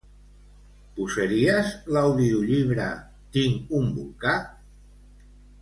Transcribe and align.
Posaries 0.99 1.69
l'audiollibre 1.97 2.89
"Tinc 3.37 3.79
un 3.81 3.95
volcà"? 3.99 4.37